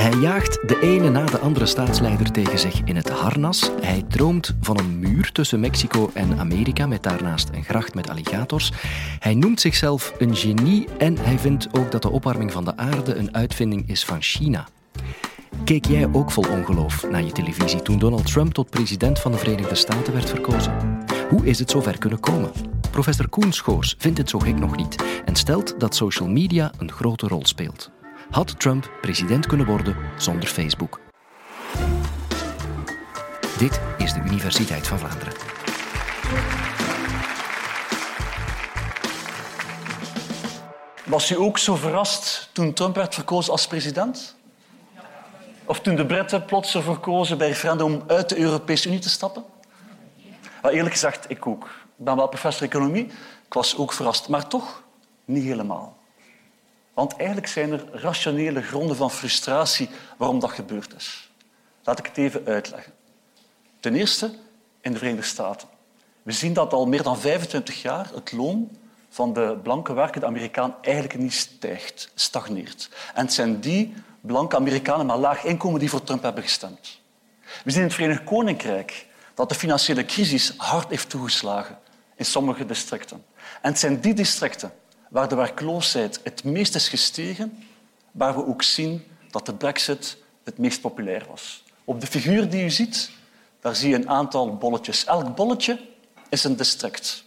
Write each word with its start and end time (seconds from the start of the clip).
Hij 0.00 0.20
jaagt 0.20 0.68
de 0.68 0.78
ene 0.80 1.10
na 1.10 1.24
de 1.24 1.38
andere 1.38 1.66
staatsleider 1.66 2.30
tegen 2.30 2.58
zich 2.58 2.80
in 2.84 2.96
het 2.96 3.08
harnas. 3.08 3.70
Hij 3.80 4.04
droomt 4.08 4.56
van 4.60 4.78
een 4.78 4.98
muur 4.98 5.32
tussen 5.32 5.60
Mexico 5.60 6.10
en 6.14 6.38
Amerika 6.38 6.86
met 6.86 7.02
daarnaast 7.02 7.48
een 7.52 7.64
gracht 7.64 7.94
met 7.94 8.10
alligators. 8.10 8.72
Hij 9.18 9.34
noemt 9.34 9.60
zichzelf 9.60 10.14
een 10.18 10.36
genie 10.36 10.88
en 10.98 11.18
hij 11.18 11.38
vindt 11.38 11.68
ook 11.78 11.90
dat 11.90 12.02
de 12.02 12.10
opwarming 12.10 12.52
van 12.52 12.64
de 12.64 12.76
aarde 12.76 13.14
een 13.14 13.34
uitvinding 13.34 13.88
is 13.88 14.04
van 14.04 14.22
China. 14.22 14.68
Keek 15.64 15.86
jij 15.86 16.08
ook 16.12 16.30
vol 16.30 16.48
ongeloof 16.50 17.10
naar 17.10 17.22
je 17.22 17.32
televisie 17.32 17.82
toen 17.82 17.98
Donald 17.98 18.32
Trump 18.32 18.52
tot 18.52 18.70
president 18.70 19.18
van 19.18 19.32
de 19.32 19.38
Verenigde 19.38 19.74
Staten 19.74 20.12
werd 20.12 20.30
verkozen? 20.30 21.04
Hoe 21.28 21.46
is 21.46 21.58
het 21.58 21.70
zover 21.70 21.98
kunnen 21.98 22.20
komen? 22.20 22.50
Professor 22.90 23.28
Koen 23.28 23.52
Schoos 23.52 23.94
vindt 23.98 24.18
het 24.18 24.30
zo 24.30 24.38
gek 24.38 24.58
nog 24.58 24.76
niet 24.76 25.04
en 25.24 25.36
stelt 25.36 25.80
dat 25.80 25.94
social 25.94 26.28
media 26.28 26.72
een 26.78 26.92
grote 26.92 27.26
rol 27.26 27.46
speelt. 27.46 27.90
Had 28.30 28.60
Trump 28.60 28.90
president 29.00 29.46
kunnen 29.46 29.66
worden 29.66 29.96
zonder 30.16 30.48
Facebook? 30.48 31.00
Dit 33.58 33.80
is 33.98 34.12
de 34.12 34.20
Universiteit 34.24 34.86
van 34.86 34.98
Vlaanderen. 34.98 35.32
Was 41.06 41.30
u 41.30 41.36
ook 41.36 41.58
zo 41.58 41.74
verrast 41.74 42.50
toen 42.52 42.72
Trump 42.72 42.94
werd 42.94 43.14
verkozen 43.14 43.52
als 43.52 43.66
president? 43.66 44.36
Of 45.64 45.80
toen 45.80 45.96
de 45.96 46.06
Britten 46.06 46.44
plots 46.44 46.70
verkozen 46.70 47.38
bij 47.38 47.48
referendum 47.48 47.86
om 47.86 48.02
uit 48.06 48.28
de 48.28 48.38
Europese 48.38 48.88
Unie 48.88 49.00
te 49.00 49.10
stappen? 49.10 49.44
Maar 50.62 50.72
eerlijk 50.72 50.92
gezegd, 50.92 51.30
ik 51.30 51.46
ook. 51.46 51.64
Ik 51.64 52.04
ben 52.04 52.16
wel 52.16 52.28
professor 52.28 52.66
economie. 52.66 53.04
Ik 53.46 53.54
was 53.54 53.76
ook 53.76 53.92
verrast, 53.92 54.28
maar 54.28 54.48
toch 54.48 54.82
niet 55.24 55.44
helemaal. 55.44 55.99
Want 56.94 57.16
eigenlijk 57.16 57.48
zijn 57.48 57.72
er 57.72 57.84
rationele 57.92 58.62
gronden 58.62 58.96
van 58.96 59.10
frustratie 59.10 59.88
waarom 60.16 60.40
dat 60.40 60.50
gebeurd 60.50 60.94
is. 60.96 61.30
Laat 61.84 61.98
ik 61.98 62.06
het 62.06 62.16
even 62.16 62.46
uitleggen. 62.46 62.92
Ten 63.80 63.94
eerste 63.94 64.34
in 64.80 64.92
de 64.92 64.98
Verenigde 64.98 65.26
Staten. 65.26 65.68
We 66.22 66.32
zien 66.32 66.52
dat 66.52 66.72
al 66.72 66.86
meer 66.86 67.02
dan 67.02 67.18
25 67.18 67.82
jaar 67.82 68.10
het 68.14 68.32
loon 68.32 68.78
van 69.08 69.32
de 69.32 69.58
blanke 69.62 69.92
werkende 69.92 70.26
Amerikaan 70.26 70.74
eigenlijk 70.80 71.18
niet 71.18 71.34
stijgt, 71.34 72.10
stagneert. 72.14 72.88
En 73.14 73.24
het 73.24 73.32
zijn 73.32 73.60
die 73.60 73.94
blanke 74.20 74.56
Amerikanen 74.56 75.06
met 75.06 75.16
laag 75.16 75.44
inkomen 75.44 75.80
die 75.80 75.90
voor 75.90 76.02
Trump 76.02 76.22
hebben 76.22 76.42
gestemd. 76.42 77.00
We 77.64 77.70
zien 77.70 77.80
in 77.80 77.86
het 77.86 77.94
Verenigd 77.94 78.24
Koninkrijk 78.24 79.06
dat 79.34 79.48
de 79.48 79.54
financiële 79.54 80.04
crisis 80.04 80.54
hard 80.56 80.88
heeft 80.88 81.10
toegeslagen 81.10 81.78
in 82.16 82.24
sommige 82.24 82.66
districten. 82.66 83.24
En 83.62 83.70
het 83.70 83.78
zijn 83.78 84.00
die 84.00 84.14
districten 84.14 84.72
waar 85.10 85.28
de 85.28 85.34
werkloosheid 85.34 86.20
het 86.24 86.44
meest 86.44 86.74
is 86.74 86.88
gestegen, 86.88 87.64
waar 88.10 88.34
we 88.34 88.46
ook 88.46 88.62
zien 88.62 89.04
dat 89.30 89.46
de 89.46 89.54
brexit 89.54 90.16
het 90.44 90.58
meest 90.58 90.80
populair 90.80 91.24
was. 91.28 91.62
Op 91.84 92.00
de 92.00 92.06
figuur 92.06 92.50
die 92.50 92.64
u 92.64 92.70
ziet, 92.70 93.10
daar 93.60 93.76
zie 93.76 93.88
je 93.90 93.94
een 93.94 94.08
aantal 94.08 94.56
bolletjes. 94.56 95.04
Elk 95.04 95.36
bolletje 95.36 95.80
is 96.28 96.44
een 96.44 96.56
district. 96.56 97.24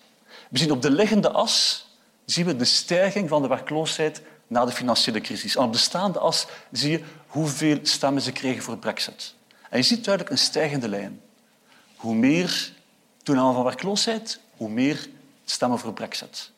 We 0.49 0.57
zien 0.57 0.71
op 0.71 0.81
de 0.81 0.91
liggende 0.91 1.31
as 1.31 1.87
zien 2.25 2.45
we 2.45 2.55
de 2.55 2.65
stijging 2.65 3.29
van 3.29 3.41
de 3.41 3.47
werkloosheid 3.47 4.21
na 4.47 4.65
de 4.65 4.71
financiële 4.71 5.21
crisis. 5.21 5.55
En 5.55 5.63
op 5.63 5.71
de 5.71 5.77
staande 5.77 6.19
as 6.19 6.47
zie 6.71 6.91
je 6.91 7.03
hoeveel 7.27 7.79
stemmen 7.81 8.21
ze 8.21 8.31
kregen 8.31 8.63
voor 8.63 8.77
brexit. 8.77 9.33
En 9.69 9.77
je 9.77 9.83
ziet 9.83 10.03
duidelijk 10.03 10.33
een 10.33 10.43
stijgende 10.43 10.87
lijn. 10.87 11.21
Hoe 11.95 12.15
meer 12.15 12.73
toename 13.23 13.53
van 13.53 13.63
werkloosheid, 13.63 14.39
hoe 14.57 14.69
meer 14.69 15.09
stemmen 15.45 15.79
voor 15.79 15.93
brexit. 15.93 16.51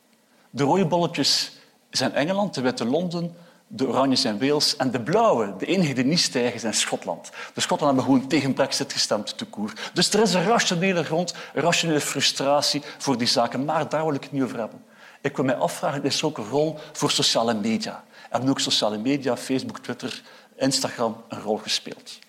De 0.56 0.64
rode 0.64 0.86
bolletjes 0.86 1.52
zijn 1.90 2.14
Engeland, 2.14 2.54
de 2.54 2.62
witte 2.62 2.86
Londen, 2.86 3.36
de 3.68 3.88
oranje 3.88 4.16
zijn 4.16 4.40
Wales 4.40 4.76
en 4.76 4.92
de 4.92 5.02
blauwe, 5.02 5.56
de 5.58 5.66
enige 5.66 5.94
die 5.94 6.04
niet 6.04 6.20
stijgen, 6.20 6.60
zijn 6.60 6.74
Schotland. 6.74 7.30
De 7.54 7.62
Schotten 7.62 7.88
hebben 7.88 8.04
gewoon 8.04 8.28
tegen 8.28 8.54
brexit 8.54 8.94
gestemd, 8.94 9.38
te 9.38 9.46
koer. 9.46 9.74
Dus 9.94 10.14
er 10.14 10.22
is 10.22 10.34
een 10.34 10.44
rationele 10.44 11.04
grond, 11.04 11.34
een 11.54 11.62
rationele 11.62 12.02
frustratie 12.02 12.82
voor 12.98 13.18
die 13.18 13.28
zaken. 13.28 13.66
Maar 13.66 13.90
daar 13.90 14.06
wil 14.06 14.14
ik 14.14 14.24
het 14.24 14.32
niet 14.32 14.44
over 14.44 14.60
hebben. 14.60 14.84
Ik 15.22 15.36
wil 15.36 15.46
mij 15.46 15.56
afvragen, 15.56 16.04
is 16.04 16.20
er 16.20 16.26
ook 16.26 16.38
een 16.38 16.50
rol 16.50 16.78
voor 16.92 17.12
sociale 17.12 17.54
media? 17.54 18.04
Hebben 18.30 18.50
ook 18.50 18.60
sociale 18.60 18.98
media, 18.98 19.38
Facebook, 19.38 19.80
Twitter, 19.80 20.22
Instagram 20.58 21.24
een 21.28 21.42
rol 21.42 21.58
gespeeld? 21.58 22.20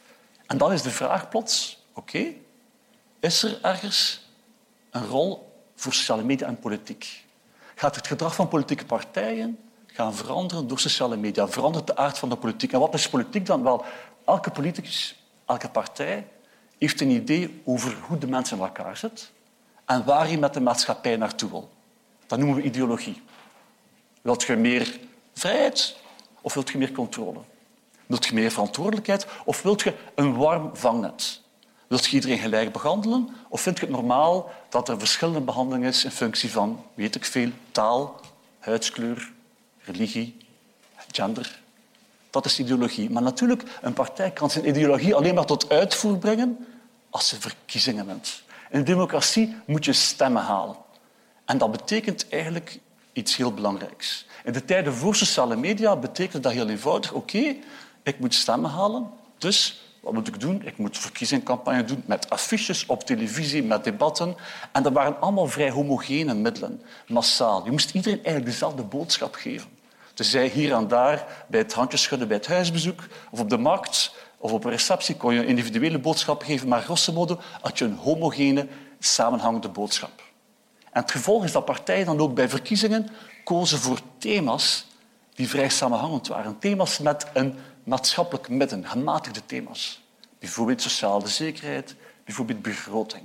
En 0.47 0.59
dan 0.59 0.73
is 0.73 0.83
de 0.83 0.91
vraag 0.91 1.29
plots, 1.29 1.85
oké, 1.95 2.33
is 3.21 3.43
er 3.43 3.59
ergens 3.63 4.29
een 4.91 5.07
rol 5.07 5.53
voor 5.75 5.93
sociale 5.93 6.23
media 6.23 6.47
en 6.47 6.59
politiek? 6.59 7.25
Gaat 7.79 7.95
het 7.97 8.07
gedrag 8.07 8.35
van 8.35 8.49
politieke 8.49 8.87
partijen 8.87 9.59
gaan 9.87 10.15
veranderen 10.15 10.69
door 10.69 10.79
sociale 10.79 11.17
media? 11.17 11.49
Verandert 11.49 11.87
de 11.87 11.97
aard 11.97 12.19
van 12.19 12.29
de 12.29 12.37
politiek? 12.37 12.73
En 12.73 12.81
wat 12.81 12.95
is 12.95 13.09
politiek 13.09 13.47
dan? 13.47 13.63
Wel, 13.63 13.85
elke 14.25 14.51
politicus, 14.51 15.23
elke 15.47 15.69
partij 15.69 16.27
heeft 16.79 17.01
een 17.01 17.11
idee 17.11 17.63
over 17.65 17.97
hoe 18.07 18.19
de 18.19 18.27
mensen 18.27 18.57
in 18.57 18.63
elkaar 18.63 18.97
zitten 18.97 19.27
en 19.85 20.05
waar 20.05 20.31
je 20.31 20.39
met 20.39 20.55
de 20.55 20.61
maatschappij 20.61 21.17
naartoe 21.17 21.51
wil. 21.51 21.71
Dat 22.27 22.39
noemen 22.39 22.57
we 22.57 22.63
ideologie. 22.63 23.23
Wilt 24.23 24.43
je 24.43 24.57
meer 24.57 24.99
vrijheid 25.35 25.97
of 26.41 26.55
wilt 26.55 26.71
je 26.71 26.79
meer 26.79 26.93
controle? 26.93 27.41
Wilt 28.07 28.27
je 28.27 28.35
meer 28.35 28.51
verantwoordelijkheid 28.51 29.27
of 29.45 29.63
wilt 29.63 29.83
je 29.83 29.95
een 30.15 30.37
warm 30.37 30.77
vangnet? 30.77 31.43
Wilt 31.87 32.07
je 32.07 32.15
iedereen 32.15 32.39
gelijk 32.39 32.73
behandelen? 32.73 33.29
Of 33.49 33.61
vind 33.61 33.79
je 33.79 33.85
het 33.85 33.95
normaal 33.95 34.51
dat 34.69 34.89
er 34.89 34.99
verschillende 34.99 35.41
behandeling 35.41 35.85
is 35.85 36.05
in 36.05 36.11
functie 36.11 36.51
van, 36.51 36.85
weet 36.95 37.15
ik 37.15 37.25
veel, 37.25 37.51
taal, 37.73 38.21
huidskleur, 38.59 39.33
religie, 39.81 40.37
gender? 41.11 41.61
Dat 42.31 42.45
is 42.45 42.59
ideologie. 42.59 43.11
Maar 43.11 43.23
natuurlijk, 43.23 43.63
een 43.83 43.93
partij 43.93 44.31
kan 44.31 44.51
zijn 44.51 44.69
ideologie 44.69 45.15
alleen 45.15 45.35
maar 45.35 45.47
tot 45.47 45.69
uitvoer 45.69 46.19
brengen 46.19 46.67
als 47.11 47.29
ze 47.29 47.41
verkiezingen 47.41 48.07
wint. 48.07 48.43
In 48.71 48.85
democratie 48.85 49.57
moet 49.67 49.85
je 49.85 49.93
stemmen 49.93 50.43
halen. 50.43 50.77
En 51.45 51.59
dat 51.59 51.71
betekent 51.71 52.29
eigenlijk 52.29 52.79
iets 53.13 53.37
heel 53.37 53.53
belangrijks. 53.53 54.27
In 54.45 54.53
de 54.53 54.65
tijden 54.65 54.95
voor 54.95 55.17
sociale 55.17 55.57
media 55.57 55.97
betekent 55.97 56.43
dat 56.43 56.53
heel 56.53 56.69
eenvoudig. 56.69 57.13
Oké, 57.13 57.57
ik 58.03 58.19
moet 58.19 58.35
stemmen 58.35 58.71
halen, 58.71 59.11
dus 59.39 59.86
wat 60.07 60.15
moet 60.15 60.29
ik 60.29 60.41
doen? 60.41 60.63
Ik 60.65 60.79
moet 60.79 60.99
verkiezingscampagne 60.99 61.85
doen 61.85 62.03
met 62.07 62.31
affiches 62.31 62.87
op 62.87 63.05
televisie, 63.05 63.63
met 63.63 63.85
debatten. 63.85 64.37
En 64.73 64.83
dat 64.83 64.93
waren 64.93 65.21
allemaal 65.21 65.47
vrij 65.47 65.71
homogene 65.71 66.35
middelen, 66.35 66.83
massaal. 67.07 67.65
Je 67.65 67.71
moest 67.71 67.95
iedereen 67.95 68.25
eigenlijk 68.25 68.47
dezelfde 68.47 68.83
boodschap 68.83 69.35
geven. 69.35 69.69
Dus 70.15 70.31
zij 70.31 70.49
hier 70.49 70.73
en 70.73 70.89
daar 70.89 71.45
bij 71.49 71.61
het 71.61 71.73
handjeschudden 71.73 72.29
bij 72.29 72.37
het 72.37 72.47
huisbezoek 72.47 73.05
of 73.31 73.41
op 73.41 73.51
de 73.51 73.59
markt 73.59 74.15
of 74.39 74.53
op 74.53 74.65
een 74.65 74.71
receptie 74.71 75.17
kon 75.17 75.35
je 75.35 75.41
een 75.41 75.47
individuele 75.47 75.99
boodschap 75.99 76.43
geven, 76.43 76.69
maar 76.69 76.83
grosso 76.83 77.13
modo 77.13 77.41
had 77.61 77.79
je 77.79 77.85
een 77.85 77.97
homogene, 77.97 78.67
samenhangende 78.99 79.69
boodschap. 79.69 80.23
En 80.93 81.03
het 81.03 81.11
gevolg 81.11 81.45
is 81.45 81.53
dat 81.53 81.65
partijen 81.65 82.07
dan 82.07 82.21
ook 82.21 82.35
bij 82.35 82.49
verkiezingen 82.49 83.09
kozen 83.45 83.79
voor 83.79 83.99
thema's 84.19 84.87
die 85.35 85.49
vrij 85.49 85.69
samenhangend 85.69 86.29
waren. 86.29 86.59
Thema's 86.59 86.99
met 86.99 87.27
een 87.33 87.59
maatschappelijk 87.87 88.49
midden, 88.49 88.89
gematigde 88.89 89.41
thema's. 89.47 90.03
Bijvoorbeeld 90.39 90.83
sociale 90.83 91.29
zekerheid, 91.29 91.95
bijvoorbeeld 92.25 92.63
begroting. 92.63 93.23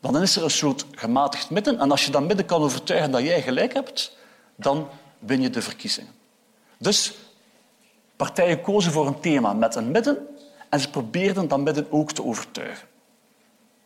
Want 0.00 0.14
dan 0.14 0.22
is 0.22 0.36
er 0.36 0.42
een 0.44 0.50
soort 0.50 0.84
gematigd 0.94 1.50
midden. 1.50 1.78
En 1.78 1.90
als 1.90 2.04
je 2.04 2.10
dat 2.10 2.22
midden 2.22 2.46
kan 2.46 2.62
overtuigen 2.62 3.10
dat 3.10 3.22
jij 3.22 3.42
gelijk 3.42 3.72
hebt, 3.72 4.16
dan 4.56 4.88
win 5.18 5.40
je 5.40 5.50
de 5.50 5.62
verkiezingen. 5.62 6.12
Dus 6.78 7.12
partijen 8.16 8.60
kozen 8.60 8.92
voor 8.92 9.06
een 9.06 9.20
thema 9.20 9.52
met 9.52 9.74
een 9.74 9.90
midden 9.90 10.28
en 10.68 10.80
ze 10.80 10.90
probeerden 10.90 11.48
dat 11.48 11.60
midden 11.60 11.86
ook 11.90 12.12
te 12.12 12.24
overtuigen. 12.24 12.88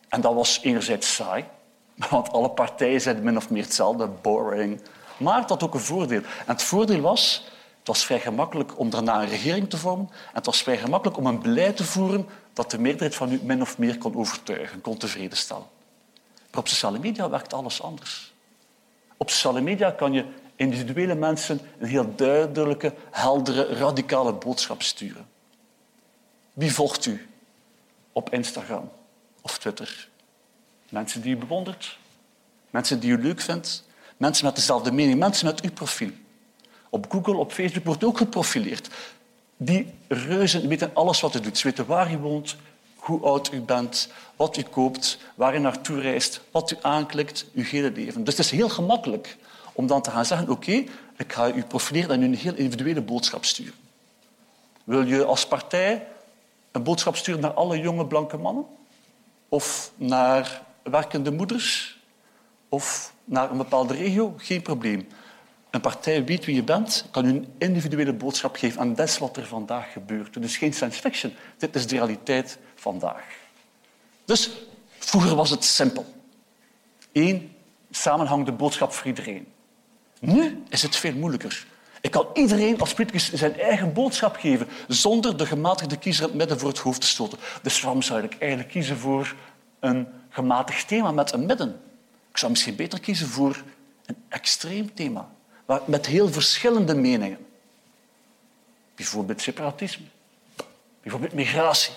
En 0.07 0.21
dat 0.21 0.33
was 0.33 0.59
enerzijds 0.61 1.15
saai, 1.15 1.45
want 2.09 2.31
alle 2.31 2.49
partijen 2.49 3.01
zeiden 3.01 3.23
min 3.23 3.37
of 3.37 3.49
meer 3.49 3.63
hetzelfde, 3.63 4.07
boring. 4.07 4.81
Maar 5.17 5.39
het 5.39 5.49
had 5.49 5.63
ook 5.63 5.73
een 5.73 5.79
voordeel. 5.79 6.21
En 6.21 6.53
het 6.53 6.63
voordeel 6.63 7.01
was 7.01 7.47
was 7.89 8.05
vrij 8.05 8.19
gemakkelijk 8.19 8.79
om 8.79 8.89
daarna 8.89 9.21
een 9.21 9.29
regering 9.29 9.69
te 9.69 9.77
vormen 9.77 10.09
en 10.09 10.33
het 10.33 10.45
was 10.45 10.61
vrij 10.61 10.77
gemakkelijk 10.77 11.17
om 11.17 11.25
een 11.25 11.41
beleid 11.41 11.77
te 11.77 11.83
voeren 11.83 12.27
dat 12.53 12.71
de 12.71 12.79
meerderheid 12.79 13.15
van 13.15 13.31
u 13.31 13.39
min 13.43 13.61
of 13.61 13.77
meer 13.77 13.97
kon 13.97 14.15
overtuigen, 14.15 14.81
kon 14.81 14.97
tevreden 14.97 15.37
stellen. 15.37 15.65
Maar 16.51 16.59
op 16.59 16.67
sociale 16.67 16.99
media 16.99 17.29
werkt 17.29 17.53
alles 17.53 17.81
anders. 17.81 18.33
Op 19.17 19.29
sociale 19.29 19.61
media 19.61 19.91
kan 19.91 20.13
je 20.13 20.25
individuele 20.55 21.15
mensen 21.15 21.59
een 21.79 21.87
heel 21.87 22.15
duidelijke, 22.15 22.93
heldere, 23.11 23.63
radicale 23.63 24.33
boodschap 24.33 24.81
sturen. 24.81 25.27
Wie 26.53 26.73
volgt 26.73 27.05
u 27.05 27.29
op 28.11 28.33
Instagram 28.33 28.91
of 29.41 29.57
Twitter? 29.57 30.09
Mensen 30.89 31.21
die 31.21 31.35
u 31.35 31.37
bewondert? 31.37 31.97
Mensen 32.69 32.99
die 32.99 33.11
u 33.11 33.21
leuk 33.21 33.41
vindt? 33.41 33.83
Mensen 34.17 34.45
met 34.45 34.55
dezelfde 34.55 34.91
mening? 34.91 35.19
Mensen 35.19 35.45
met 35.45 35.61
uw 35.61 35.71
profiel? 35.71 36.11
Op 36.89 37.11
Google, 37.11 37.35
op 37.35 37.51
Facebook 37.51 37.85
wordt 37.85 38.03
ook 38.03 38.17
geprofileerd. 38.17 38.89
Die 39.57 39.93
reuzen 40.07 40.67
weten 40.67 40.91
alles 40.93 41.21
wat 41.21 41.35
u 41.35 41.39
doet. 41.39 41.57
Ze 41.57 41.67
weten 41.67 41.85
waar 41.85 42.11
u 42.11 42.17
woont, 42.17 42.55
hoe 42.95 43.21
oud 43.21 43.53
u 43.53 43.61
bent, 43.61 44.09
wat 44.35 44.57
u 44.57 44.61
koopt, 44.61 45.17
waar 45.35 45.55
u 45.55 45.59
naartoe 45.59 45.99
reist, 45.99 46.41
wat 46.51 46.71
u 46.71 46.77
aanklikt, 46.81 47.45
uw 47.53 47.63
hele 47.63 47.91
leven. 47.91 48.23
Dus 48.23 48.37
het 48.37 48.45
is 48.45 48.51
heel 48.51 48.69
gemakkelijk 48.69 49.37
om 49.73 49.87
dan 49.87 50.01
te 50.01 50.11
gaan 50.11 50.25
zeggen, 50.25 50.49
oké, 50.49 50.83
ik 51.17 51.33
ga 51.33 51.53
u 51.53 51.63
profileren 51.63 52.15
en 52.15 52.21
u 52.21 52.25
een 52.25 52.35
heel 52.35 52.55
individuele 52.55 53.01
boodschap 53.01 53.45
sturen. 53.45 53.73
Wil 54.83 55.01
je 55.01 55.25
als 55.25 55.47
partij 55.47 56.07
een 56.71 56.83
boodschap 56.83 57.15
sturen 57.15 57.41
naar 57.41 57.53
alle 57.53 57.79
jonge 57.79 58.05
blanke 58.05 58.37
mannen? 58.37 58.65
Of 59.49 59.91
naar 59.95 60.61
werkende 60.83 61.31
moeders? 61.31 61.99
Of 62.69 63.13
naar 63.25 63.51
een 63.51 63.57
bepaalde 63.57 63.93
regio? 63.93 64.33
Geen 64.37 64.61
probleem. 64.61 65.07
Een 65.69 65.81
partij 65.81 66.25
weet 66.25 66.45
wie 66.45 66.55
je 66.55 66.63
bent, 66.63 67.05
kan 67.11 67.25
een 67.25 67.47
individuele 67.57 68.13
boodschap 68.13 68.55
geven. 68.55 68.81
En 68.81 68.95
dat 68.95 69.07
is 69.07 69.17
wat 69.17 69.37
er 69.37 69.45
vandaag 69.45 69.91
gebeurt. 69.91 70.41
Dus 70.41 70.57
geen 70.57 70.73
science 70.73 70.99
fiction. 70.99 71.33
Dit 71.57 71.75
is 71.75 71.87
de 71.87 71.95
realiteit 71.95 72.57
vandaag. 72.75 73.23
Dus 74.25 74.49
vroeger 74.99 75.35
was 75.35 75.49
het 75.49 75.63
simpel. 75.63 76.05
Eén 77.11 77.55
samenhangende 77.91 78.51
boodschap 78.51 78.93
voor 78.93 79.07
iedereen. 79.07 79.47
Nu 80.19 80.63
is 80.69 80.81
het 80.81 80.95
veel 80.95 81.13
moeilijker. 81.13 81.65
Ik 82.01 82.11
kan 82.11 82.27
iedereen 82.33 82.79
als 82.79 82.93
politicus 82.93 83.33
zijn 83.33 83.59
eigen 83.59 83.93
boodschap 83.93 84.35
geven 84.35 84.67
zonder 84.87 85.37
de 85.37 85.45
gematigde 85.45 85.97
kiezer 85.97 86.23
het 86.23 86.33
midden 86.33 86.59
voor 86.59 86.69
het 86.69 86.79
hoofd 86.79 87.01
te 87.01 87.07
stoten. 87.07 87.37
Dus 87.61 87.81
waarom 87.81 88.01
zou 88.01 88.23
ik 88.23 88.35
eigenlijk 88.39 88.71
kiezen 88.71 88.97
voor 88.97 89.35
een 89.79 90.07
gematigd 90.29 90.87
thema 90.87 91.11
met 91.11 91.31
een 91.31 91.45
midden? 91.45 91.81
Ik 92.31 92.37
zou 92.37 92.51
misschien 92.51 92.75
beter 92.75 92.99
kiezen 92.99 93.27
voor 93.27 93.63
een 94.05 94.17
extreem 94.29 94.93
thema 94.93 95.29
met 95.85 96.05
heel 96.05 96.29
verschillende 96.29 96.95
meningen. 96.95 97.47
Bijvoorbeeld 98.95 99.41
separatisme, 99.41 100.05
bijvoorbeeld 101.01 101.33
migratie, 101.33 101.93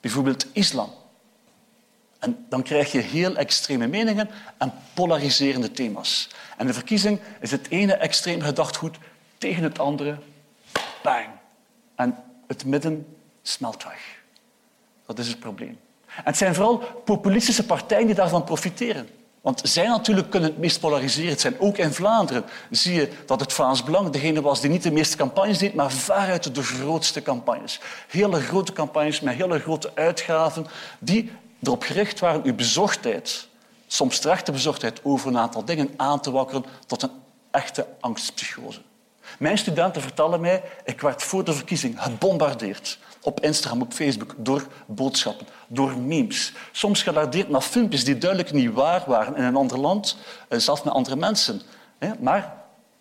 bijvoorbeeld 0.00 0.46
islam. 0.52 0.90
En 2.18 2.46
dan 2.48 2.62
krijg 2.62 2.92
je 2.92 2.98
heel 2.98 3.36
extreme 3.36 3.86
meningen 3.86 4.30
en 4.58 4.72
polariserende 4.94 5.70
thema's. 5.70 6.28
En 6.56 6.66
de 6.66 6.72
verkiezing 6.72 7.20
is 7.40 7.50
het 7.50 7.68
ene 7.68 7.92
extreem 7.92 8.40
gedachtgoed 8.40 8.96
tegen 9.38 9.62
het 9.62 9.78
andere. 9.78 10.18
Bang. 11.02 11.26
En 11.94 12.24
het 12.46 12.64
midden 12.64 13.16
smelt 13.42 13.84
weg. 13.84 14.18
Dat 15.06 15.18
is 15.18 15.28
het 15.28 15.40
probleem. 15.40 15.78
En 16.06 16.24
het 16.24 16.36
zijn 16.36 16.54
vooral 16.54 16.78
populistische 17.04 17.66
partijen 17.66 18.06
die 18.06 18.14
daarvan 18.14 18.44
profiteren. 18.44 19.08
Want 19.46 19.60
zij 19.64 19.86
natuurlijk 19.86 20.30
kunnen 20.30 20.50
het 20.50 20.58
meest 20.58 20.80
polariserend 20.80 21.40
zijn. 21.40 21.60
Ook 21.60 21.78
in 21.78 21.92
Vlaanderen 21.92 22.44
zie 22.70 22.94
je 22.94 23.12
dat 23.26 23.40
het 23.40 23.52
Vlaams 23.52 23.84
Belang 23.84 24.10
degene 24.10 24.40
was 24.40 24.60
die 24.60 24.70
niet 24.70 24.82
de 24.82 24.90
meeste 24.90 25.16
campagnes 25.16 25.58
deed, 25.58 25.74
maar 25.74 25.90
veruit 25.90 26.54
de 26.54 26.62
grootste 26.62 27.22
campagnes. 27.22 27.80
Hele 28.08 28.40
grote 28.40 28.72
campagnes 28.72 29.20
met 29.20 29.34
hele 29.34 29.58
grote 29.58 29.90
uitgaven 29.94 30.66
die 30.98 31.32
erop 31.62 31.82
gericht 31.82 32.20
waren 32.20 32.44
uw 32.44 32.54
bezorgdheid, 32.54 33.48
soms 33.86 34.18
terechte 34.18 34.52
bezorgdheid 34.52 35.00
over 35.02 35.28
een 35.28 35.38
aantal 35.38 35.64
dingen 35.64 35.90
aan 35.96 36.20
te 36.20 36.30
wakkeren 36.30 36.64
tot 36.86 37.02
een 37.02 37.10
echte 37.50 37.86
angstpsychose. 38.00 38.80
Mijn 39.38 39.58
studenten 39.58 40.02
vertellen 40.02 40.40
mij, 40.40 40.62
ik 40.84 41.00
werd 41.00 41.22
voor 41.22 41.44
de 41.44 41.52
verkiezing 41.52 42.02
gebombardeerd 42.02 42.98
op 43.26 43.40
Instagram, 43.40 43.82
op 43.82 43.92
Facebook, 43.92 44.34
door 44.36 44.66
boodschappen, 44.86 45.46
door 45.68 45.98
memes. 45.98 46.52
Soms 46.72 47.02
gelardeerd 47.02 47.48
naar 47.48 47.60
filmpjes 47.60 48.04
die 48.04 48.18
duidelijk 48.18 48.52
niet 48.52 48.72
waar 48.72 49.04
waren 49.06 49.36
in 49.36 49.44
een 49.44 49.56
ander 49.56 49.78
land, 49.78 50.16
eh, 50.48 50.58
zelfs 50.58 50.82
met 50.82 50.94
andere 50.94 51.16
mensen. 51.16 51.62
Maar 52.20 52.54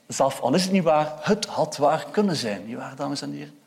zelfs 0.07 0.41
al 0.41 0.53
is 0.53 0.63
het 0.63 0.71
niet 0.71 0.83
waar, 0.83 1.13
het 1.21 1.45
had 1.45 1.77
waar 1.77 2.05
kunnen 2.11 2.35
zijn. 2.35 2.65
Niet 2.65 2.75
waar, 2.75 2.95
dames 2.95 3.21
en 3.21 3.31
heren? 3.31 3.59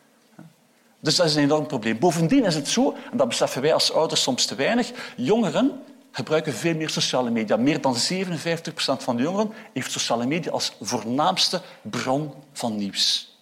Dus 1.01 1.17
dat 1.17 1.27
is 1.27 1.35
een 1.35 1.43
enorm 1.43 1.67
probleem. 1.67 1.99
Bovendien 1.99 2.45
is 2.45 2.55
het 2.55 2.69
zo, 2.69 2.95
en 3.11 3.17
dat 3.17 3.29
beseffen 3.29 3.63
wij 3.63 3.75
als 3.75 3.93
ouders 3.93 4.23
soms 4.23 4.47
te 4.47 4.55
weinig, 4.55 4.91
jongeren 5.17 5.83
gebruiken 6.11 6.53
veel 6.53 6.75
meer 6.75 6.91
sociale 6.91 7.31
media. 7.31 7.57
Meer 7.57 7.81
dan 7.81 7.95
57 7.95 8.73
procent 8.73 9.03
van 9.03 9.17
de 9.17 9.23
jongeren 9.23 9.53
heeft 9.73 9.93
sociale 9.93 10.27
media 10.27 10.51
als 10.51 10.73
voornaamste 10.81 11.61
bron 11.83 12.33
van 12.53 12.77
nieuws. 12.77 13.37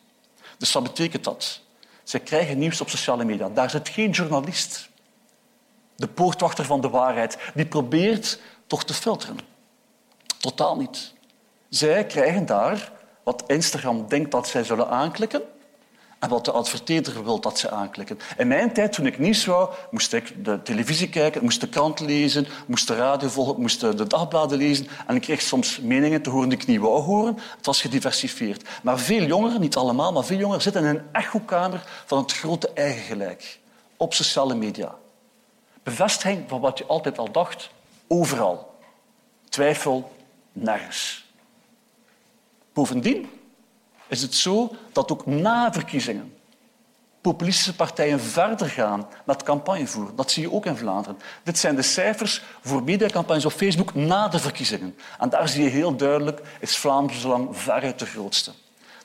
Dus 0.58 0.72
wat 0.72 0.82
betekent 0.82 1.24
dat? 1.24 1.60
Zij 2.06 2.20
krijgen 2.20 2.58
nieuws 2.58 2.80
op 2.80 2.88
sociale 2.88 3.24
media. 3.24 3.48
Daar 3.48 3.70
zit 3.70 3.88
geen 3.88 4.10
journalist, 4.10 4.88
de 5.96 6.08
poortwachter 6.08 6.64
van 6.64 6.80
de 6.80 6.88
waarheid, 6.88 7.38
die 7.54 7.66
probeert 7.66 8.40
toch 8.66 8.84
te 8.84 8.94
filteren. 8.94 9.38
Totaal 10.38 10.76
niet. 10.76 11.12
Zij 11.68 12.06
krijgen 12.06 12.46
daar 12.46 12.92
wat 13.22 13.44
Instagram 13.46 14.08
denkt 14.08 14.30
dat 14.30 14.48
zij 14.48 14.64
zullen 14.64 14.88
aanklikken 14.88 15.42
en 16.18 16.28
wat 16.28 16.44
de 16.44 16.50
adverteerder 16.50 17.24
wil 17.24 17.40
dat 17.40 17.58
ze 17.58 17.70
aanklikken. 17.70 18.18
In 18.36 18.48
mijn 18.48 18.72
tijd, 18.72 18.92
toen 18.92 19.06
ik 19.06 19.18
nieuws 19.18 19.44
wou, 19.44 19.74
moest 19.90 20.12
ik 20.12 20.44
de 20.44 20.62
televisie 20.62 21.08
kijken, 21.08 21.42
moest 21.42 21.60
de 21.60 21.68
krant 21.68 22.00
lezen, 22.00 22.46
moest 22.66 22.86
de 22.86 22.94
radio 22.94 23.28
volgen, 23.28 23.60
moest 23.60 23.80
de 23.80 24.06
dagbladen 24.06 24.58
lezen. 24.58 24.88
En 25.06 25.16
ik 25.16 25.22
kreeg 25.22 25.42
soms 25.42 25.80
meningen 25.80 26.22
te 26.22 26.30
horen 26.30 26.48
die 26.48 26.58
ik 26.58 26.66
niet 26.66 26.80
wou 26.80 27.02
horen. 27.02 27.38
Het 27.56 27.66
was 27.66 27.80
gediversifieerd. 27.80 28.68
Maar 28.82 28.98
veel 28.98 29.22
jongeren, 29.22 29.60
niet 29.60 29.76
allemaal, 29.76 30.12
maar 30.12 30.24
veel 30.24 30.38
jongeren 30.38 30.62
zitten 30.62 30.84
in 30.84 30.88
een 30.88 31.02
echokamer 31.12 31.84
van 32.06 32.18
het 32.18 32.32
grote 32.32 32.70
eigen 32.74 33.02
gelijk. 33.02 33.58
Op 33.96 34.14
sociale 34.14 34.54
media. 34.54 34.94
Bevestiging 35.82 36.44
van 36.48 36.60
wat 36.60 36.78
je 36.78 36.84
altijd 36.86 37.18
al 37.18 37.30
dacht, 37.30 37.70
overal. 38.06 38.74
Twijfel, 39.48 40.12
nergens. 40.52 41.24
Bovendien 42.72 43.28
is 44.08 44.22
het 44.22 44.34
zo 44.34 44.74
dat 44.92 45.12
ook 45.12 45.26
na 45.26 45.72
verkiezingen 45.72 46.36
populistische 47.32 47.74
partijen 47.74 48.20
verder 48.20 48.68
gaan 48.68 49.06
met 49.24 49.42
campagne 49.42 49.86
voeren. 49.86 50.16
Dat 50.16 50.30
zie 50.30 50.42
je 50.42 50.52
ook 50.52 50.66
in 50.66 50.76
Vlaanderen. 50.76 51.18
Dit 51.42 51.58
zijn 51.58 51.76
de 51.76 51.82
cijfers 51.82 52.42
voor 52.60 52.82
mediacampagnes 52.82 53.44
op 53.44 53.52
Facebook 53.52 53.94
na 53.94 54.28
de 54.28 54.38
verkiezingen. 54.38 54.96
En 55.18 55.28
daar 55.28 55.48
zie 55.48 55.64
je 55.64 55.70
heel 55.70 55.96
duidelijk, 55.96 56.40
is 56.60 56.76
Vlaams 56.76 57.20
Belang 57.20 57.48
veruit 57.56 57.98
de 57.98 58.06
grootste. 58.06 58.52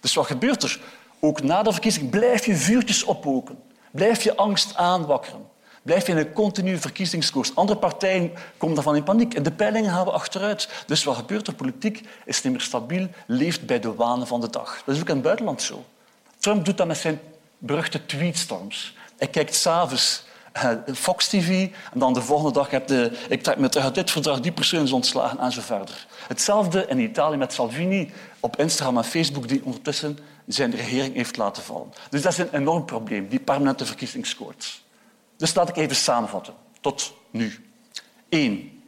Dus 0.01 0.13
wat 0.13 0.25
gebeurt 0.25 0.63
er? 0.63 0.80
Ook 1.19 1.44
na 1.44 1.63
de 1.63 1.71
verkiezing 1.71 2.09
blijf 2.09 2.45
je 2.45 2.56
vuurtjes 2.56 3.04
oppoken. 3.04 3.59
Blijf 3.92 4.24
je 4.24 4.36
angst 4.36 4.75
aanwakkeren. 4.75 5.50
Blijf 5.81 6.06
je 6.06 6.12
in 6.12 6.18
een 6.18 6.33
continue 6.33 6.78
verkiezingskoers. 6.78 7.56
Andere 7.56 7.80
partijen 7.80 8.31
komen 8.57 8.75
daarvan 8.75 8.95
in 8.95 9.04
paniek. 9.04 9.33
En 9.33 9.44
de 9.44 9.51
peilingen 9.51 9.92
gaan 9.92 10.06
we 10.06 10.12
achteruit. 10.12 10.69
Dus 10.86 11.04
wat 11.04 11.16
gebeurt 11.16 11.48
er? 11.48 11.54
Politiek 11.54 12.07
is 12.25 12.44
niet 12.44 12.54
meer 12.54 12.62
stabiel, 12.62 13.07
leeft 13.28 13.66
bij 13.66 13.80
de 13.80 13.94
wanen 13.94 14.28
van 14.28 14.42
de 14.42 14.50
dag. 14.50 14.81
Dat 14.86 14.95
is 14.95 15.01
ook 15.01 15.07
in 15.07 15.13
het 15.13 15.24
buitenland 15.24 15.62
zo. 15.62 15.86
Trump 16.38 16.66
doet 16.66 16.78
dat 16.78 16.88
met 16.88 16.98
zijn 16.98 17.19
beruchte 17.57 18.06
tweetstorms. 18.06 18.95
Hij 19.18 19.28
kijkt 19.28 19.56
s'avonds 19.56 20.24
uh, 20.57 20.72
Fox 20.94 21.28
TV 21.28 21.69
en 21.94 22.00
dan 22.00 22.13
de 22.13 22.22
volgende 22.22 22.54
dag 22.54 22.69
heb 22.69 22.88
de, 22.88 23.12
ik 23.30 23.44
trek 23.44 23.57
me 23.57 23.69
terug 23.69 23.86
uit 23.86 23.95
dit 23.95 24.12
verdrag, 24.12 24.39
die 24.39 24.51
persoon 24.51 24.83
is 24.83 24.92
ontslagen 24.92 25.39
en 25.39 25.51
zo 25.51 25.62
verder. 25.62 26.07
Hetzelfde 26.28 26.86
in 26.88 27.00
Italië 27.00 27.38
met 27.38 27.54
Salvini 27.54 28.12
op 28.39 28.60
Instagram 28.60 28.98
en 28.98 29.04
Facebook 29.04 29.48
die 29.48 29.62
ondertussen 29.63 30.18
zijn 30.48 30.75
regering 30.75 31.16
heeft 31.16 31.38
laten 31.38 31.63
vallen. 31.63 31.94
Dus 32.10 32.22
dat 32.22 32.31
is 32.31 32.38
een 32.38 32.54
enorm 32.54 32.86
probleem, 32.86 33.28
die 33.28 33.40
permanente 33.40 33.85
verkiezingskoorts. 33.85 34.83
Dus 35.42 35.54
laat 35.54 35.69
ik 35.69 35.78
even 35.78 35.95
samenvatten. 35.95 36.54
Tot 36.81 37.14
nu. 37.31 37.69
Eén. 38.30 38.83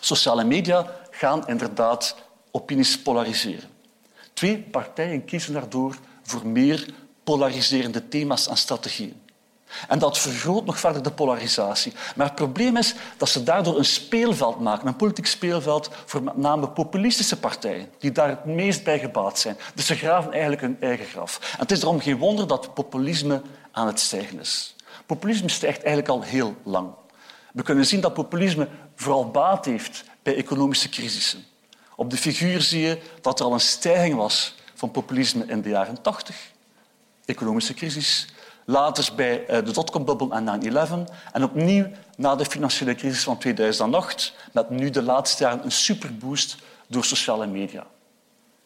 Sociale 0.00 0.44
media 0.44 0.86
gaan 1.10 1.46
inderdaad 1.46 2.16
opinies 2.50 2.98
polariseren. 2.98 3.68
Twee. 4.32 4.58
Partijen 4.58 5.24
kiezen 5.24 5.52
daardoor 5.52 5.96
voor 6.22 6.46
meer 6.46 6.94
polariserende 7.24 8.08
thema's 8.08 8.48
en 8.48 8.56
strategieën. 8.56 9.20
En 9.88 9.98
dat 9.98 10.18
vergroot 10.18 10.64
nog 10.64 10.80
verder 10.80 11.02
de 11.02 11.10
polarisatie. 11.10 11.92
Maar 12.16 12.26
het 12.26 12.34
probleem 12.34 12.76
is 12.76 12.94
dat 13.16 13.28
ze 13.28 13.42
daardoor 13.42 13.78
een 13.78 13.84
speelveld 13.84 14.60
maken, 14.60 14.86
een 14.86 14.96
politiek 14.96 15.26
speelveld 15.26 15.90
voor 16.04 16.22
met 16.22 16.36
name 16.36 16.68
populistische 16.68 17.38
partijen, 17.38 17.90
die 17.98 18.12
daar 18.12 18.28
het 18.28 18.44
meest 18.44 18.84
bij 18.84 18.98
gebaat 18.98 19.38
zijn. 19.38 19.56
Dus 19.74 19.86
ze 19.86 19.94
graven 19.94 20.32
eigenlijk 20.32 20.60
hun 20.60 20.76
eigen 20.80 21.06
graf. 21.06 21.38
En 21.52 21.58
het 21.58 21.70
is 21.70 21.80
daarom 21.80 22.00
geen 22.00 22.18
wonder 22.18 22.46
dat 22.46 22.74
populisme 22.74 23.42
aan 23.72 23.86
het 23.86 24.00
stijgen 24.00 24.40
is. 24.40 24.76
Populisme 25.08 25.48
stijgt 25.48 25.82
eigenlijk 25.82 26.08
al 26.08 26.22
heel 26.22 26.56
lang. 26.62 26.90
We 27.52 27.62
kunnen 27.62 27.86
zien 27.86 28.00
dat 28.00 28.14
populisme 28.14 28.68
vooral 28.94 29.30
baat 29.30 29.64
heeft 29.64 30.04
bij 30.22 30.36
economische 30.36 30.88
crisissen. 30.88 31.44
Op 31.96 32.10
de 32.10 32.16
figuur 32.16 32.60
zie 32.60 32.80
je 32.80 32.98
dat 33.20 33.40
er 33.40 33.46
al 33.46 33.52
een 33.52 33.60
stijging 33.60 34.14
was 34.14 34.54
van 34.74 34.90
populisme 34.90 35.44
in 35.46 35.62
de 35.62 35.68
jaren 35.68 36.02
80, 36.02 36.52
economische 37.24 37.74
crisis, 37.74 38.28
later 38.64 39.12
bij 39.16 39.46
eh, 39.46 39.64
de 39.64 39.72
dotcom-bubbel 39.72 40.32
en 40.32 40.72
9-11 41.08 41.12
en 41.32 41.42
opnieuw 41.42 41.86
na 42.16 42.36
de 42.36 42.44
financiële 42.44 42.94
crisis 42.94 43.22
van 43.22 43.38
2008, 43.38 44.34
met 44.52 44.70
nu 44.70 44.90
de 44.90 45.02
laatste 45.02 45.42
jaren 45.42 45.64
een 45.64 45.72
superboost 45.72 46.56
door 46.86 47.04
sociale 47.04 47.46
media. 47.46 47.86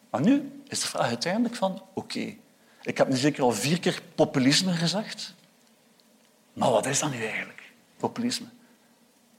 Maar 0.09 0.21
nu 0.21 0.61
is 0.67 0.79
de 0.79 0.87
vraag 0.87 1.07
uiteindelijk 1.07 1.55
van, 1.55 1.81
oké, 1.93 2.33
ik 2.81 2.97
heb 2.97 3.07
nu 3.09 3.15
zeker 3.15 3.43
al 3.43 3.51
vier 3.51 3.79
keer 3.79 4.01
populisme 4.15 4.71
gezegd, 4.71 5.33
maar 6.53 6.71
wat 6.71 6.85
is 6.85 6.99
dat 6.99 7.11
nu 7.11 7.25
eigenlijk, 7.25 7.61
populisme? 7.97 8.47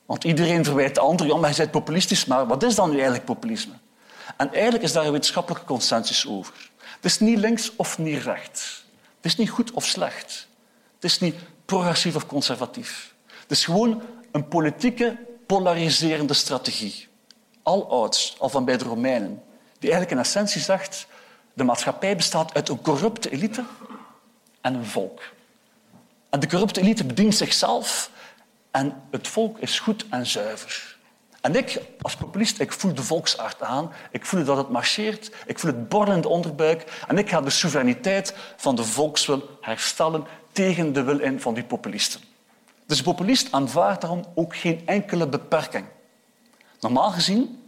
Want 0.07 0.25
iedereen 0.25 0.65
verwijt 0.65 0.95
de 0.95 1.01
ander, 1.01 1.27
ja, 1.27 1.37
maar 1.37 1.49
hij 1.49 1.59
bent 1.59 1.71
populistisch, 1.71 2.25
maar 2.25 2.47
wat 2.47 2.63
is 2.63 2.75
dan 2.75 2.89
nu 2.89 2.95
eigenlijk 2.95 3.25
populisme? 3.25 3.73
En 4.37 4.53
eigenlijk 4.53 4.85
is 4.85 4.93
daar 4.93 5.05
een 5.05 5.13
wetenschappelijke 5.13 5.67
consensus 5.67 6.27
over. 6.27 6.71
Het 6.81 7.05
is 7.05 7.21
niet 7.21 7.39
links 7.39 7.77
of 7.77 7.99
niet 7.99 8.23
rechts. 8.23 8.85
Het 9.17 9.25
is 9.25 9.37
niet 9.37 9.51
goed 9.51 9.71
of 9.71 9.85
slecht. 9.85 10.49
Het 10.95 11.05
is 11.05 11.21
niet 11.21 11.37
progressief 11.65 12.15
of 12.15 12.27
conservatief. 12.27 13.15
Het 13.27 13.51
is 13.51 13.65
gewoon 13.65 14.03
een 14.33 14.49
politieke 14.49 15.17
polariserende 15.47 16.35
strategie. 16.35 17.09
Al 17.63 17.91
ouds, 17.91 18.37
al 18.39 18.49
van 18.49 18.65
bij 18.65 18.77
de 18.77 18.85
Romeinen, 18.85 19.43
die 19.79 19.91
eigenlijk 19.91 20.11
in 20.11 20.19
essentie 20.19 20.61
zegt 20.61 21.07
de 21.53 21.65
maatschappij 21.65 22.17
bestaat 22.17 22.55
uit 22.55 22.69
een 22.69 22.83
corrupte 22.83 23.31
elite 23.31 23.65
en 24.61 24.75
een 24.75 24.85
volk. 24.85 25.23
De 26.39 26.49
corrupte 26.49 26.81
elite 26.81 27.05
bedient 27.05 27.35
zichzelf 27.35 28.11
en 28.71 29.03
het 29.11 29.29
volk 29.29 29.59
is 29.59 29.81
goed 29.81 30.05
en 30.11 30.27
zuiver. 30.27 30.97
En 31.41 31.55
ik, 31.57 31.81
als 32.01 32.17
populist, 32.17 32.61
ik 32.61 32.73
voel 32.73 32.95
de 32.95 33.03
volksaard 33.03 33.63
aan. 33.63 33.93
Ik 34.11 34.27
voel 34.27 34.45
dat 34.45 34.57
het 34.57 34.69
marcheert. 34.69 35.31
Ik 35.47 35.59
voel 35.59 35.71
het 35.71 35.89
borrelen 35.89 36.17
in 36.17 36.23
de 36.23 36.29
onderbuik. 36.29 37.03
En 37.09 37.19
ik 37.19 37.29
ga 37.29 37.41
de 37.41 37.51
soevereiniteit 37.51 38.35
van 38.57 38.77
de 38.77 38.85
volkswil 38.85 39.59
herstellen 39.61 40.27
tegen 40.53 40.93
de 40.93 41.03
wil 41.03 41.19
in 41.19 41.41
van 41.41 41.55
die 41.55 41.65
populisten. 41.65 42.21
Dus 42.87 42.99
de 42.99 43.05
populist 43.05 43.53
aanvaardt 43.53 44.01
daarom 44.01 44.25
ook 44.35 44.57
geen 44.57 44.83
enkele 44.87 45.29
beperking. 45.29 45.87
Normaal 46.81 47.11
gezien, 47.11 47.63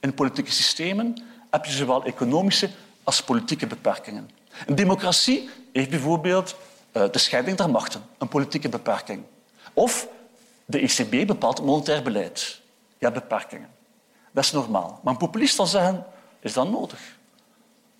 in 0.00 0.14
politieke 0.14 0.52
systemen, 0.52 1.22
heb 1.50 1.64
je 1.64 1.72
zowel 1.72 2.04
economische 2.04 2.70
als 3.02 3.22
politieke 3.22 3.66
beperkingen. 3.66 4.30
Een 4.66 4.74
democratie 4.74 5.50
heeft 5.72 5.90
bijvoorbeeld 5.90 6.56
de 6.92 7.18
scheiding 7.18 7.56
der 7.56 7.70
machten, 7.70 8.02
een 8.18 8.28
politieke 8.28 8.68
beperking. 8.68 9.22
Of 9.72 10.08
de 10.64 10.78
ECB 10.78 11.26
bepaalt 11.26 11.64
monetair 11.64 12.02
beleid. 12.02 12.60
Ja, 12.98 13.10
beperkingen. 13.10 13.68
Dat 14.30 14.44
is 14.44 14.52
normaal. 14.52 15.00
Maar 15.02 15.12
een 15.12 15.18
populist 15.18 15.54
zal 15.54 15.66
zeggen, 15.66 16.06
is 16.40 16.52
dat 16.52 16.70
nodig? 16.70 17.18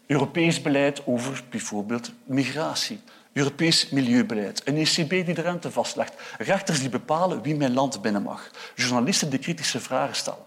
Europees 0.06 0.62
beleid 0.62 1.06
over 1.06 1.44
bijvoorbeeld 1.50 2.12
migratie. 2.24 3.00
Europees 3.32 3.88
milieubeleid. 3.88 4.62
Een 4.64 4.76
ECB 4.76 5.08
die 5.08 5.34
de 5.34 5.40
rente 5.40 5.70
vastlegt. 5.70 6.14
Rechters 6.38 6.80
die 6.80 6.88
bepalen 6.88 7.42
wie 7.42 7.56
mijn 7.56 7.74
land 7.74 8.02
binnen 8.02 8.22
mag. 8.22 8.50
Journalisten 8.74 9.30
die 9.30 9.38
kritische 9.38 9.80
vragen 9.80 10.16
stellen. 10.16 10.44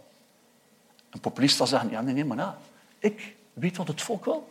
Een 1.10 1.20
populist 1.20 1.58
zal 1.58 1.68
zeggen, 1.68 1.90
ja, 1.90 2.02
nee, 2.02 2.14
nee, 2.14 2.26
maar 2.26 2.38
ja, 2.38 2.58
ik 3.00 3.36
weet 3.54 3.78
wat 3.78 3.88
het 3.88 4.02
volk 4.02 4.26
wil. 4.26 4.50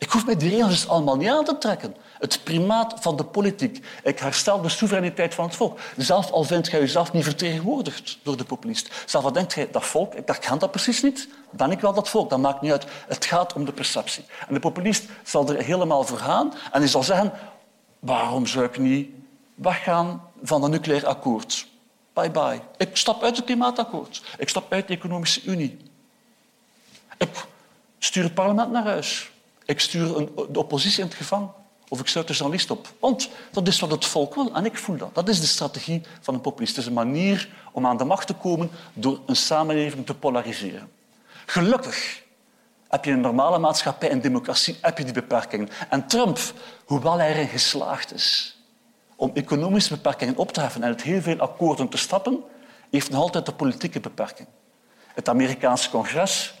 Ik 0.00 0.10
hoef 0.10 0.26
mij 0.26 0.36
die 0.36 0.50
regels 0.50 0.88
allemaal 0.88 1.16
niet 1.16 1.28
aan 1.28 1.44
te 1.44 1.58
trekken. 1.58 1.96
Het 2.18 2.40
primaat 2.44 2.94
van 3.00 3.16
de 3.16 3.24
politiek. 3.24 3.84
Ik 4.02 4.18
herstel 4.18 4.60
de 4.60 4.68
soevereiniteit 4.68 5.34
van 5.34 5.44
het 5.44 5.56
volk. 5.56 5.78
Zelf 5.96 6.30
al 6.30 6.44
vindt 6.44 6.70
jij 6.70 6.80
jezelf 6.80 7.12
niet 7.12 7.24
vertegenwoordigd 7.24 8.18
door 8.22 8.36
de 8.36 8.44
populist. 8.44 8.90
Zelf 9.06 9.24
al 9.24 9.32
denkt 9.32 9.54
jij, 9.54 9.68
dat 9.70 9.84
volk, 9.84 10.14
ik 10.14 10.36
ken 10.40 10.58
dat 10.58 10.70
precies 10.70 11.02
niet. 11.02 11.28
Ben 11.50 11.70
ik 11.70 11.80
wel 11.80 11.92
dat 11.92 12.08
volk? 12.08 12.30
Dat 12.30 12.38
maakt 12.38 12.60
niet 12.60 12.72
uit. 12.72 12.86
Het 13.08 13.24
gaat 13.24 13.52
om 13.52 13.64
de 13.64 13.72
perceptie. 13.72 14.24
En 14.48 14.54
de 14.54 14.60
populist 14.60 15.04
zal 15.24 15.48
er 15.48 15.62
helemaal 15.62 16.04
voor 16.04 16.18
gaan 16.18 16.52
en 16.72 16.80
hij 16.80 16.88
zal 16.88 17.02
zeggen, 17.02 17.32
waarom 17.98 18.46
zou 18.46 18.64
ik 18.64 18.78
niet 18.78 19.10
weggaan 19.54 20.22
van 20.42 20.64
een 20.64 20.70
nucleair 20.70 21.06
akkoord? 21.06 21.66
Bye 22.12 22.30
bye. 22.30 22.60
Ik 22.76 22.96
stap 22.96 23.22
uit 23.22 23.36
het 23.36 23.44
klimaatakkoord. 23.44 24.22
Ik 24.38 24.48
stap 24.48 24.72
uit 24.72 24.88
de 24.88 24.94
economische 24.94 25.42
unie. 25.44 25.76
Ik 27.18 27.46
stuur 27.98 28.22
het 28.22 28.34
parlement 28.34 28.70
naar 28.70 28.84
huis. 28.84 29.29
Ik 29.70 29.80
stuur 29.80 30.16
een, 30.16 30.30
de 30.50 30.58
oppositie 30.58 31.02
in 31.02 31.08
het 31.08 31.16
gevangen. 31.16 31.52
Of 31.88 32.00
ik 32.00 32.06
sluit 32.06 32.26
de 32.26 32.32
journalist 32.32 32.70
op. 32.70 32.88
Want 33.00 33.30
dat 33.50 33.68
is 33.68 33.80
wat 33.80 33.90
het 33.90 34.04
volk 34.04 34.34
wil 34.34 34.54
en 34.54 34.64
ik 34.64 34.78
voel 34.78 34.96
dat. 34.96 35.14
Dat 35.14 35.28
is 35.28 35.40
de 35.40 35.46
strategie 35.46 36.02
van 36.20 36.34
een 36.34 36.40
populist. 36.40 36.76
Het 36.76 36.84
is 36.84 36.90
een 36.90 36.96
manier 36.96 37.48
om 37.72 37.86
aan 37.86 37.96
de 37.96 38.04
macht 38.04 38.26
te 38.26 38.34
komen 38.34 38.70
door 38.92 39.20
een 39.26 39.36
samenleving 39.36 40.06
te 40.06 40.14
polariseren. 40.14 40.90
Gelukkig 41.46 42.22
heb 42.88 43.04
je 43.04 43.10
in 43.10 43.16
een 43.16 43.22
normale 43.22 43.58
maatschappij 43.58 44.10
en 44.10 44.20
democratie 44.20 44.78
heb 44.80 44.98
je 44.98 45.04
die 45.04 45.12
beperkingen. 45.12 45.68
En 45.88 46.06
Trump, 46.06 46.38
hoewel 46.84 47.18
hij 47.18 47.30
erin 47.30 47.48
geslaagd 47.48 48.14
is 48.14 48.58
om 49.16 49.30
economische 49.34 49.94
beperkingen 49.94 50.36
op 50.36 50.52
te 50.52 50.60
heffen 50.60 50.82
en 50.82 50.88
uit 50.88 51.02
heel 51.02 51.20
veel 51.20 51.38
akkoorden 51.38 51.88
te 51.88 51.96
stappen, 51.96 52.42
heeft 52.90 53.10
nog 53.10 53.20
altijd 53.20 53.46
de 53.46 53.52
politieke 53.52 54.00
beperking. 54.00 54.48
Het 55.14 55.28
Amerikaanse 55.28 55.90
congres, 55.90 56.54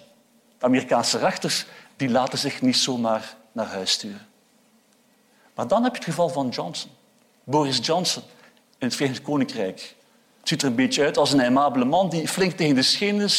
de 0.58 0.66
Amerikaanse 0.66 1.18
rechters, 1.18 1.66
die 2.00 2.10
laten 2.10 2.38
zich 2.38 2.62
niet 2.62 2.76
zomaar 2.76 3.36
naar 3.52 3.66
huis 3.66 3.90
sturen. 3.90 4.26
Maar 5.54 5.68
dan 5.68 5.82
heb 5.82 5.92
je 5.92 5.98
het 5.98 6.08
geval 6.08 6.28
van 6.28 6.48
Johnson. 6.48 6.90
Boris 7.44 7.78
Johnson 7.82 8.22
in 8.78 8.86
het 8.86 8.96
Verenigd 8.96 9.22
Koninkrijk. 9.22 9.94
Het 10.38 10.48
ziet 10.48 10.62
er 10.62 10.68
een 10.68 10.74
beetje 10.74 11.04
uit 11.04 11.16
als 11.16 11.32
een 11.32 11.40
aimabele 11.40 11.84
man 11.84 12.10
die 12.10 12.28
flink 12.28 12.52
tegen 12.52 12.74
de 12.74 12.82
schenen 12.82 13.30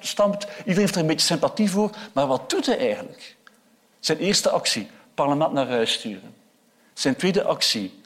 stampt. 0.00 0.46
Iedereen 0.58 0.80
heeft 0.80 0.94
er 0.94 1.00
een 1.00 1.06
beetje 1.06 1.26
sympathie 1.26 1.70
voor. 1.70 1.90
Maar 2.12 2.26
wat 2.26 2.50
doet 2.50 2.66
hij 2.66 2.78
eigenlijk? 2.78 3.36
Zijn 4.00 4.18
eerste 4.18 4.50
actie, 4.50 4.88
parlement 5.14 5.52
naar 5.52 5.68
huis 5.68 5.92
sturen. 5.92 6.34
Zijn 6.92 7.16
tweede 7.16 7.44
actie, 7.44 8.00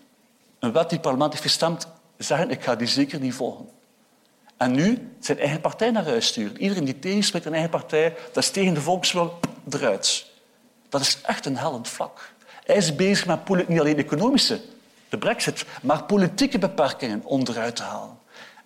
een 0.58 0.72
wet 0.72 0.88
die 0.88 0.98
het 0.98 1.06
parlement 1.06 1.32
heeft 1.32 1.44
gestemd, 1.44 1.86
zeggen 2.18 2.50
ik 2.50 2.64
ga 2.64 2.76
die 2.76 2.86
zeker 2.86 3.20
niet 3.20 3.34
volgen. 3.34 3.68
En 4.56 4.72
nu 4.72 5.08
zijn 5.20 5.38
eigen 5.38 5.60
partij 5.60 5.90
naar 5.90 6.04
huis 6.04 6.26
sturen. 6.26 6.60
Iedereen 6.60 6.84
die 6.84 6.98
tegenspreekt 6.98 7.46
een 7.46 7.52
eigen 7.52 7.70
partij, 7.70 8.16
dat 8.32 8.42
is 8.42 8.50
tegen 8.50 8.74
de 8.74 8.80
volkswil, 8.80 9.38
eruit. 9.70 10.26
Dat 10.88 11.00
is 11.00 11.18
echt 11.22 11.46
een 11.46 11.56
hellend 11.56 11.88
vlak. 11.88 12.32
Hij 12.64 12.76
is 12.76 12.96
bezig 12.96 13.26
met 13.26 13.68
niet 13.68 13.80
alleen 13.80 13.98
economische, 13.98 14.60
de 15.08 15.18
brexit, 15.18 15.64
maar 15.82 16.04
politieke 16.04 16.58
beperkingen 16.58 17.24
onderuit 17.24 17.76
te 17.76 17.82
halen. 17.82 18.18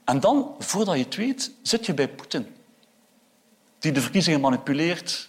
En 0.04 0.20
dan, 0.20 0.54
voordat 0.58 0.96
je 0.96 1.04
het 1.04 1.16
weet, 1.16 1.50
zit 1.62 1.86
je 1.86 1.94
bij 1.94 2.08
Poetin. 2.08 2.56
Die 3.78 3.92
de 3.92 4.00
verkiezingen 4.00 4.40
manipuleert, 4.40 5.28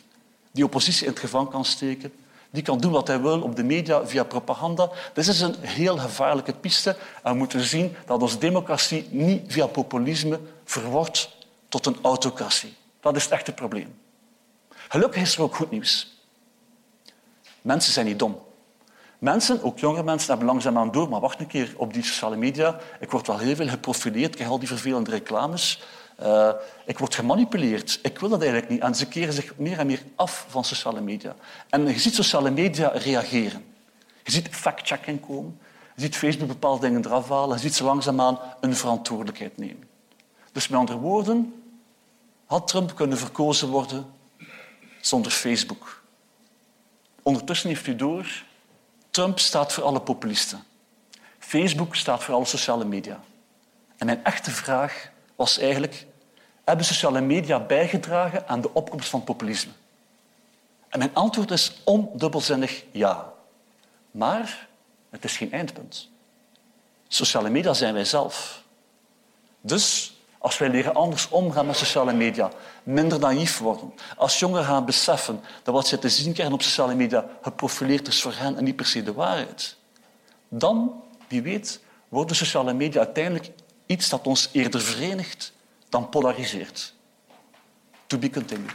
die 0.51 0.63
oppositie 0.63 1.05
in 1.05 1.11
het 1.11 1.19
gevangen 1.19 1.49
kan 1.49 1.65
steken, 1.65 2.13
die 2.49 2.63
kan 2.63 2.79
doen 2.79 2.91
wat 2.91 3.07
hij 3.07 3.21
wil 3.21 3.41
op 3.41 3.55
de 3.55 3.63
media 3.63 4.05
via 4.07 4.23
propaganda. 4.23 4.89
Dit 5.13 5.27
is 5.27 5.41
een 5.41 5.55
heel 5.59 5.97
gevaarlijke 5.97 6.53
piste. 6.53 6.95
En 7.23 7.31
we 7.31 7.37
moeten 7.37 7.61
zien 7.61 7.95
dat 8.05 8.21
onze 8.21 8.37
democratie 8.37 9.07
niet 9.09 9.43
via 9.47 9.67
populisme 9.67 10.39
verwordt 10.65 11.29
tot 11.69 11.85
een 11.85 11.97
autocratie. 12.01 12.73
Dat 12.99 13.15
is 13.15 13.23
het 13.23 13.31
echte 13.31 13.51
probleem. 13.51 13.95
Gelukkig 14.91 15.21
is 15.21 15.35
er 15.35 15.41
ook 15.41 15.55
goed 15.55 15.71
nieuws. 15.71 16.21
Mensen 17.61 17.93
zijn 17.93 18.05
niet 18.05 18.19
dom. 18.19 18.41
Mensen, 19.19 19.63
ook 19.63 19.79
jonge 19.79 20.03
mensen, 20.03 20.29
hebben 20.29 20.47
langzaamaan 20.47 20.91
door, 20.91 21.09
maar 21.09 21.19
wacht 21.19 21.39
een 21.39 21.47
keer, 21.47 21.73
op 21.77 21.93
die 21.93 22.03
sociale 22.03 22.35
media, 22.35 22.79
ik 22.99 23.11
word 23.11 23.27
wel 23.27 23.37
heel 23.37 23.55
veel 23.55 23.67
geprofileerd, 23.67 24.29
ik 24.29 24.35
krijg 24.35 24.49
al 24.49 24.59
die 24.59 24.67
vervelende 24.67 25.09
reclames. 25.11 25.83
Uh, 26.21 26.49
ik 26.85 26.99
word 26.99 27.15
gemanipuleerd. 27.15 27.99
Ik 28.01 28.19
wil 28.19 28.29
dat 28.29 28.41
eigenlijk 28.41 28.71
niet. 28.71 28.81
En 28.81 28.95
ze 28.95 29.07
keren 29.07 29.33
zich 29.33 29.57
meer 29.57 29.79
en 29.79 29.87
meer 29.87 30.03
af 30.15 30.45
van 30.49 30.63
sociale 30.63 31.01
media. 31.01 31.35
En 31.69 31.87
je 31.87 31.99
ziet 31.99 32.15
sociale 32.15 32.51
media 32.51 32.87
reageren. 32.87 33.65
Je 34.23 34.31
ziet 34.31 34.47
fact-checking 34.47 35.25
komen. 35.25 35.59
Je 35.95 36.01
ziet 36.01 36.15
Facebook 36.15 36.47
bepaalde 36.47 36.81
dingen 36.81 37.05
eraf 37.05 37.29
halen. 37.29 37.55
Je 37.55 37.61
ziet 37.61 37.75
ze 37.75 37.83
langzaamaan 37.83 38.39
een 38.59 38.75
verantwoordelijkheid 38.75 39.57
nemen. 39.57 39.89
Dus 40.51 40.67
met 40.67 40.79
andere 40.79 40.97
woorden, 40.97 41.53
had 42.45 42.67
Trump 42.67 42.95
kunnen 42.95 43.17
verkozen 43.17 43.69
worden 43.69 44.05
zonder 45.01 45.31
Facebook. 45.31 46.01
Ondertussen 47.23 47.69
heeft 47.69 47.87
u 47.87 47.95
door, 47.95 48.43
Trump 49.09 49.39
staat 49.39 49.73
voor 49.73 49.83
alle 49.83 50.01
populisten. 50.01 50.63
Facebook 51.39 51.95
staat 51.95 52.23
voor 52.23 52.33
alle 52.33 52.45
sociale 52.45 52.85
media. 52.85 53.19
En 53.97 54.05
mijn 54.05 54.23
echte 54.23 54.51
vraag 54.51 55.09
was 55.35 55.57
eigenlijk, 55.57 56.05
hebben 56.63 56.85
sociale 56.85 57.21
media 57.21 57.59
bijgedragen 57.59 58.47
aan 58.47 58.61
de 58.61 58.73
opkomst 58.73 59.09
van 59.09 59.23
populisme? 59.23 59.71
En 60.89 60.99
mijn 60.99 61.13
antwoord 61.13 61.51
is 61.51 61.73
ondubbelzinnig 61.83 62.83
ja. 62.91 63.33
Maar 64.11 64.67
het 65.09 65.23
is 65.23 65.37
geen 65.37 65.51
eindpunt. 65.51 66.09
Sociale 67.07 67.49
media 67.49 67.73
zijn 67.73 67.93
wij 67.93 68.05
zelf. 68.05 68.63
Dus 69.61 70.13
als 70.39 70.57
wij 70.57 70.69
leren 70.69 70.93
anders 70.93 71.29
omgaan 71.29 71.65
met 71.65 71.75
sociale 71.75 72.13
media, 72.13 72.51
minder 72.83 73.19
naïef 73.19 73.57
worden, 73.57 73.93
als 74.17 74.39
jongeren 74.39 74.65
gaan 74.65 74.85
beseffen 74.85 75.41
dat 75.63 75.73
wat 75.73 75.87
ze 75.87 75.99
te 75.99 76.09
zien 76.09 76.33
krijgen 76.33 76.53
op 76.53 76.61
sociale 76.61 76.95
media 76.95 77.25
geprofileerd 77.41 78.07
is 78.07 78.21
voor 78.21 78.33
hen 78.35 78.57
en 78.57 78.63
niet 78.63 78.75
per 78.75 78.85
se 78.85 79.03
de 79.03 79.13
waarheid, 79.13 79.75
dan, 80.47 81.01
wie 81.27 81.41
weet, 81.41 81.79
worden 82.09 82.35
sociale 82.35 82.73
media 82.73 82.99
uiteindelijk 82.99 83.51
iets 83.85 84.09
dat 84.09 84.27
ons 84.27 84.49
eerder 84.51 84.81
verenigt 84.81 85.53
dan 85.89 86.09
polariseert. 86.09 86.93
To 88.07 88.17
be 88.17 88.29
continued. 88.29 88.71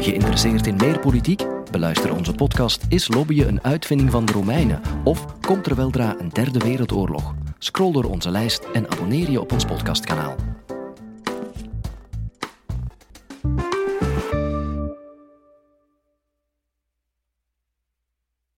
Geïnteresseerd 0.00 0.66
in 0.66 0.76
meer 0.76 0.98
politiek? 0.98 1.57
Beluister 1.70 2.14
onze 2.14 2.32
podcast 2.32 2.84
Is 2.88 3.08
lobbyen 3.08 3.48
een 3.48 3.64
uitvinding 3.64 4.10
van 4.10 4.24
de 4.24 4.32
Romeinen? 4.32 4.80
Of 5.04 5.40
komt 5.40 5.66
er 5.66 5.76
weldra 5.76 6.16
een 6.18 6.28
derde 6.28 6.58
wereldoorlog? 6.58 7.34
Scroll 7.58 7.92
door 7.92 8.04
onze 8.04 8.30
lijst 8.30 8.64
en 8.72 8.90
abonneer 8.90 9.30
je 9.30 9.40
op 9.40 9.52
ons 9.52 9.64
podcastkanaal. 9.64 10.34